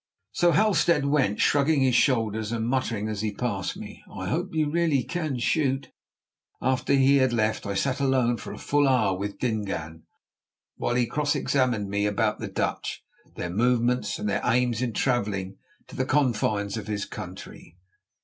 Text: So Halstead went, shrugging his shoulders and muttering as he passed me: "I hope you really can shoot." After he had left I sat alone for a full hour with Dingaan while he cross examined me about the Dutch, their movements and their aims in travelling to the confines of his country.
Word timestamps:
So 0.31 0.49
Halstead 0.51 1.05
went, 1.05 1.39
shrugging 1.39 1.81
his 1.81 1.93
shoulders 1.93 2.51
and 2.51 2.65
muttering 2.67 3.07
as 3.07 3.21
he 3.21 3.31
passed 3.31 3.77
me: 3.77 4.01
"I 4.11 4.29
hope 4.29 4.49
you 4.55 4.67
really 4.67 5.03
can 5.03 5.37
shoot." 5.37 5.91
After 6.59 6.93
he 6.93 7.17
had 7.17 7.31
left 7.31 7.67
I 7.67 7.75
sat 7.75 7.99
alone 7.99 8.37
for 8.37 8.51
a 8.51 8.57
full 8.57 8.87
hour 8.87 9.15
with 9.15 9.37
Dingaan 9.37 10.07
while 10.75 10.95
he 10.95 11.05
cross 11.05 11.35
examined 11.35 11.91
me 11.91 12.07
about 12.07 12.39
the 12.39 12.47
Dutch, 12.47 13.03
their 13.35 13.51
movements 13.51 14.17
and 14.17 14.27
their 14.27 14.41
aims 14.43 14.81
in 14.81 14.93
travelling 14.93 15.59
to 15.85 15.95
the 15.95 16.05
confines 16.05 16.77
of 16.77 16.87
his 16.87 17.05
country. 17.05 17.77